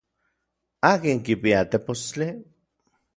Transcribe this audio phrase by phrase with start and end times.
[0.91, 2.27] ¿Akin kipia tepostli?